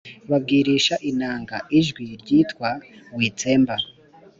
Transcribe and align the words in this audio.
babwirisha 0.29 0.95
inanga 1.09 1.55
ijwi 1.79 2.05
ryitwa 2.21 2.69
Witsemba 3.15 3.75